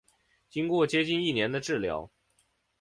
[0.49, 2.09] 经过接近一年的治疗